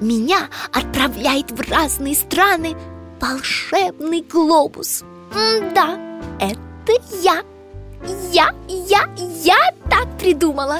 [0.00, 2.76] Меня отправляет в разные страны
[3.20, 5.02] волшебный глобус.
[5.74, 5.98] Да,
[6.40, 6.92] это
[7.22, 7.42] я.
[8.32, 9.08] Я, я,
[9.42, 9.56] я
[9.90, 10.78] так придумала.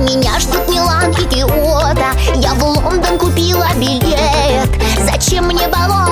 [0.00, 2.06] Меня ждут Милан и Киото
[2.36, 4.70] Я в Лондон купила билет.
[4.98, 6.09] Зачем мне болото,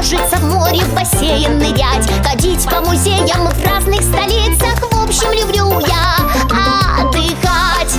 [0.00, 5.78] Нежиться в море, в бассейн нырять Ходить по музеям в разных столицах В общем, люблю
[5.86, 6.16] я
[7.02, 7.94] отдыхать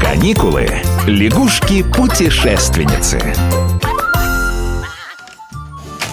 [0.00, 0.80] Каникулы.
[1.06, 3.20] Лягушки-путешественницы.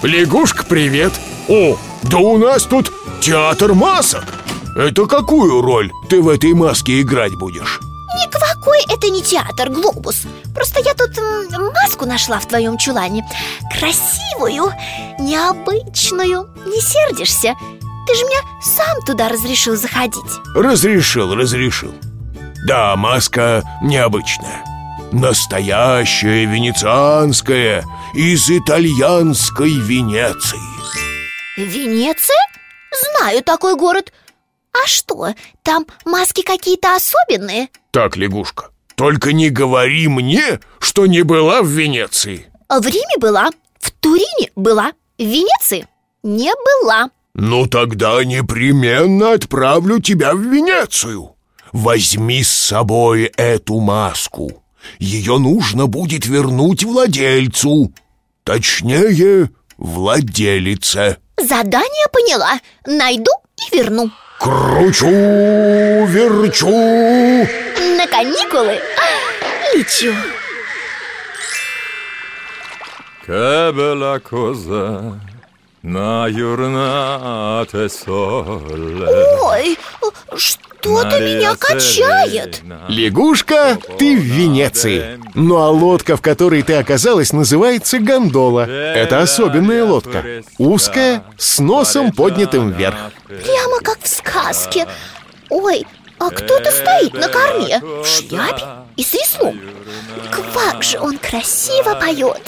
[0.04, 1.14] Лягушка, привет!
[1.48, 2.92] О, да у нас тут
[3.22, 4.26] театр масок!
[4.76, 7.80] Это какую роль ты в этой маске играть будешь?
[8.78, 10.24] Никакой это не театр, глобус.
[10.54, 11.18] Просто я тут
[11.74, 13.26] маску нашла в твоем чулане.
[13.80, 14.74] Красивую,
[15.20, 16.50] необычную.
[16.66, 17.56] Не сердишься?
[18.08, 20.24] Ты же мне сам туда разрешил заходить
[20.56, 21.94] Разрешил, разрешил.
[22.66, 24.64] Да, маска необычная.
[25.12, 30.60] Настоящая венецианская Из итальянской Венеции
[31.58, 32.38] Венеция?
[32.92, 34.12] Знаю такой город
[34.84, 35.34] А что,
[35.64, 37.70] там маски какие-то особенные?
[37.92, 42.48] Так, лягушка, только не говори мне, что не была в Венеции.
[42.70, 45.88] В Риме была, в Турине была, в Венеции
[46.24, 47.10] не была.
[47.34, 51.36] Ну тогда непременно отправлю тебя в Венецию.
[51.72, 54.64] Возьми с собой эту маску.
[55.00, 57.94] Ее нужно будет вернуть владельцу
[58.48, 61.18] Точнее, владелице.
[61.36, 64.10] Задание поняла, найду и верну
[64.40, 65.08] Кручу,
[66.06, 66.68] верчу.
[67.98, 68.80] На каникулы?
[69.76, 70.14] Лечу
[73.28, 75.20] bella cosa
[75.84, 79.38] на юрнате соле.
[79.42, 79.78] Ой,
[80.36, 82.62] что-то меня качает.
[82.88, 85.20] Лягушка, ты в Венеции.
[85.34, 88.68] Ну а лодка, в которой ты оказалась, называется гондола.
[88.68, 90.44] Это особенная лодка.
[90.58, 92.98] Узкая, с носом поднятым вверх
[93.28, 94.88] Прямо как в сказке.
[95.50, 95.86] Ой,
[96.18, 97.80] а кто-то стоит на корме.
[97.82, 98.64] В шляпе
[98.96, 99.60] и с веслом
[100.54, 102.42] Как же он красиво поет.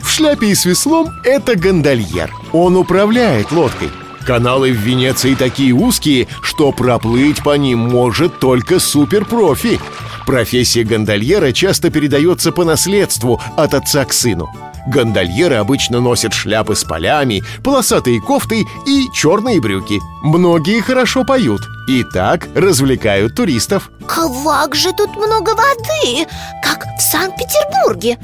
[0.00, 2.32] В шляпе и с веслом это гондольер.
[2.52, 3.90] Он управляет лодкой.
[4.26, 9.80] Каналы в Венеции такие узкие, что проплыть по ним может только суперпрофи.
[10.26, 14.50] Профессия гондольера часто передается по наследству от отца к сыну
[14.88, 20.00] Гондольеры обычно носят шляпы с полями, полосатые кофты и черные брюки.
[20.22, 23.90] Многие хорошо поют и так развлекают туристов.
[24.06, 26.26] Как же тут много воды,
[26.62, 28.18] как в Санкт-Петербурге.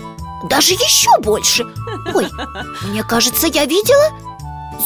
[0.48, 1.64] Даже еще больше.
[2.14, 2.28] Ой,
[2.88, 4.10] мне кажется, я видела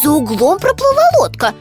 [0.02, 1.54] За углом проплыла лодка.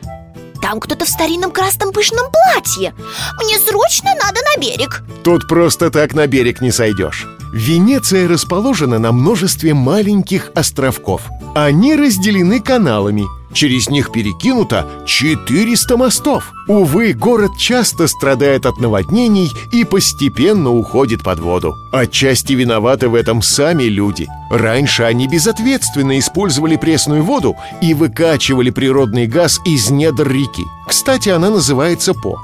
[0.63, 2.95] Там кто-то в старинном красном пышном платье.
[3.43, 5.03] Мне срочно надо на берег.
[5.23, 11.21] Тут просто так на берег не сойдешь Венеция расположена на множестве маленьких островков.
[11.55, 13.25] Они разделены каналами.
[13.53, 16.51] Через них перекинуто 400 мостов.
[16.67, 21.73] Увы, город часто страдает от наводнений и постепенно уходит под воду.
[21.93, 24.27] Отчасти виноваты в этом сами люди.
[24.51, 30.63] Раньше они безответственно использовали пресную воду и выкачивали природный газ из недр реки.
[30.87, 32.37] Кстати, она называется По.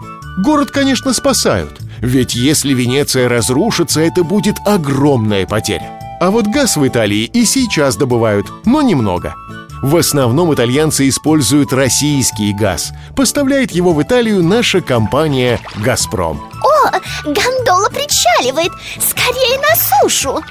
[0.43, 5.97] Город, конечно, спасают Ведь если Венеция разрушится, это будет огромная потеря.
[6.19, 9.35] А вот газ в Италии и сейчас добывают, но немного.
[9.81, 12.91] В основном итальянцы используют российский газ.
[13.15, 16.91] Поставляет его в Италию наша компания «Газпром» О,
[17.23, 18.73] гондола причаливает!
[18.99, 20.44] Скорее на сушу!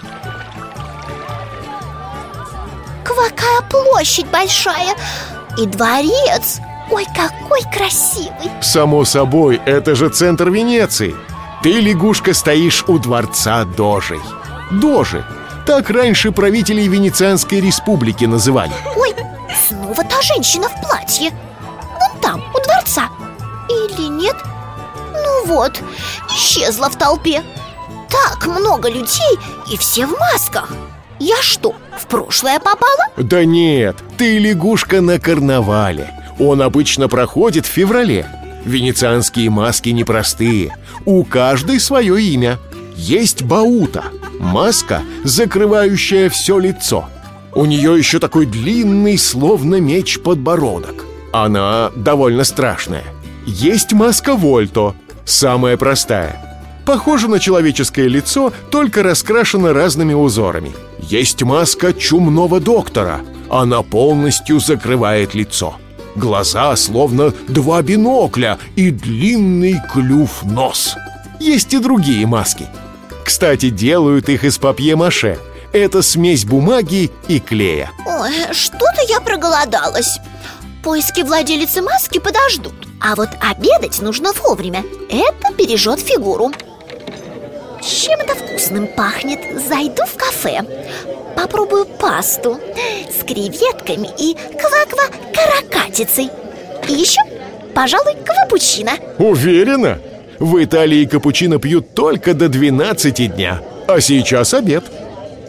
[3.04, 4.94] Какая площадь большая
[5.58, 6.60] И дворец.
[6.90, 8.50] Ой, какой красивый!
[8.62, 11.14] Само собой, это же центр Венеции
[11.62, 14.20] Ты, лягушка, стоишь у дворца Дожей.
[14.72, 15.24] Дожи.
[15.64, 18.72] Так раньше правителей Венецианской республики называли.
[18.96, 19.14] Ой,
[19.68, 21.30] снова та женщина в платье.
[22.00, 23.08] Вон там, у дворца.
[23.68, 24.34] Или нет?
[25.12, 25.80] Ну вот,
[26.30, 27.42] исчезла в толпе.
[28.10, 29.38] Так много людей
[29.70, 30.72] и все в масках.
[31.20, 33.06] Я что, в прошлое попала?
[33.16, 36.10] Да нет, ты лягушка на карнавале.
[36.40, 38.28] Он обычно проходит в феврале.
[38.64, 40.76] Венецианские маски непростые.
[41.04, 42.58] У каждой свое имя.
[42.96, 44.04] Есть Баута–
[44.38, 47.08] маска, закрывающая все лицо.
[47.54, 51.04] У нее еще такой длинный, словно меч, подбородок.
[51.32, 53.04] Она довольно страшная.
[53.46, 54.94] Есть маска Вольто,
[55.24, 56.48] самая простая–
[56.84, 60.72] Похоже на человеческое лицо, только раскрашено разными узорами.
[60.98, 63.20] Есть маска чумного доктора.
[63.48, 65.76] Она полностью закрывает лицо.
[66.14, 70.94] Глаза словно два бинокля и длинный клюв нос.
[71.40, 72.66] Есть и другие маски.
[73.24, 75.38] Кстати, делают их из папье-маше.
[75.72, 77.90] Это смесь бумаги и клея.
[78.06, 80.18] Ой, что-то я проголодалась.
[80.82, 82.74] Поиски владелицы маски подождут.
[83.00, 84.84] А вот обедать нужно вовремя.
[85.08, 86.52] Это бережет фигуру.
[87.82, 89.40] Чем это вкусным пахнет?
[89.68, 90.62] Зайду в кафе.
[91.34, 92.60] Попробую пасту
[93.10, 96.30] С креветками и кваква-каракатицей.
[96.88, 97.20] И еще,
[97.74, 98.92] пожалуй, капучино.
[99.18, 99.98] Уверена?
[100.38, 103.60] В Италии капучино пьют только до 12 дня.
[103.88, 104.84] А сейчас обед.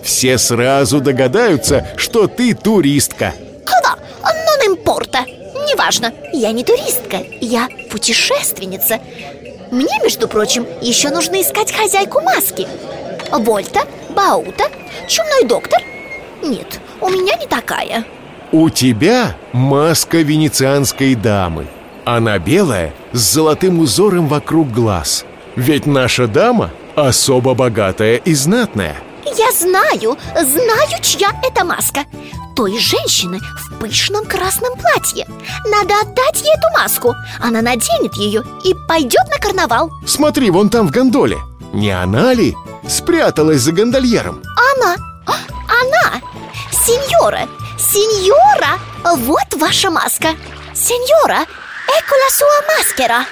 [0.03, 3.33] Все сразу догадаются, что ты туристка.
[3.63, 3.95] Когда?
[4.23, 5.25] Non importa
[5.69, 8.99] Неважно, я не туристка, я путешественница
[9.73, 12.67] мне, между прочим, еще нужно искать хозяйку маски.
[13.31, 13.81] Вольта,
[14.15, 14.65] Баута,
[15.07, 15.81] чумной доктор?
[16.41, 18.05] Нет, у меня не такая.
[18.51, 21.67] У тебя маска венецианской дамы.
[22.05, 25.25] Она белая, с золотым узором вокруг глаз.
[25.55, 28.97] Ведь наша дама особо богатая и знатная
[29.37, 32.05] Я знаю, знаю, чья это маска.
[32.55, 35.25] Той женщины в пышном красном платье.
[35.65, 37.15] Надо отдать ей эту маску.
[37.41, 39.89] Она наденет ее и пойдет на карнавал.
[40.05, 41.39] Смотри, вон там в гондоле.
[41.73, 42.55] Не она ли
[42.87, 44.43] спряталась за гондольером?
[44.75, 44.95] Она,
[45.25, 46.21] она.
[46.71, 47.47] Сеньора,
[47.79, 50.35] сеньора Вот ваша маска.
[50.75, 51.45] Сеньора,
[51.87, 53.25] экола суа маскера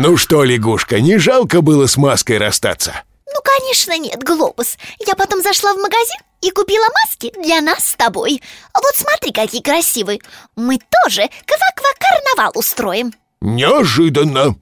[0.00, 3.02] Ну что, лягушка, не жалко было с маской расстаться?
[3.26, 4.78] Ну, конечно нет, глобус.
[5.04, 8.40] Я потом зашла в магазин и купила маски для нас с тобой.
[8.72, 10.20] Вот смотри, какие красивые.
[10.54, 13.12] Мы тоже ква-ква-карнавал устроим.
[13.40, 14.54] Неожиданно.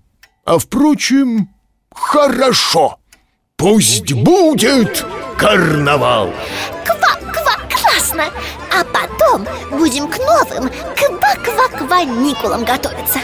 [0.46, 1.50] А впрочем,
[1.94, 2.98] хорошо.
[3.58, 5.04] Пусть будет.
[5.36, 6.32] карнавал.
[6.86, 8.32] Ква-ква, классно.
[8.72, 13.20] А потом будем к новым ква-ква-ква-никулам готовиться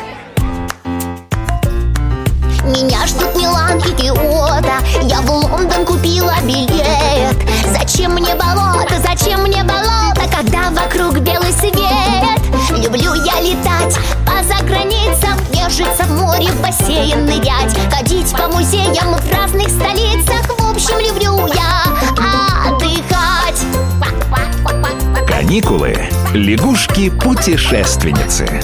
[2.83, 4.73] меня ждут Милан и Киото.
[5.03, 7.37] Я в Лондон купила билет.
[7.79, 12.41] Зачем мне болото, зачем мне болото Когда вокруг белый свет?
[12.71, 13.97] Люблю я летать
[14.27, 17.73] по заграницам Нежиться в море, в бассейн нырять.
[17.95, 20.43] Ходить по музеям в разных столицах.
[20.59, 21.85] В общем, люблю я
[22.67, 23.63] отдыхать.
[25.29, 25.97] Каникулы.
[26.35, 28.61] Лягушки-путешественницы.